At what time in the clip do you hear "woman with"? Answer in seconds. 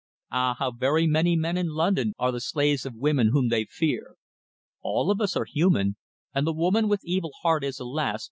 6.53-7.01